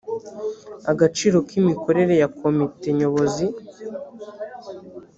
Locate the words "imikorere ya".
1.59-2.27